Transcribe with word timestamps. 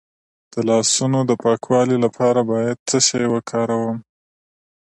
د 0.53 0.55
لاسونو 0.69 1.19
د 1.29 1.31
پاکوالي 1.43 1.97
لپاره 2.05 2.41
باید 2.51 2.77
څه 2.89 2.97
شی 3.07 3.25
وکاروم؟ 3.33 3.97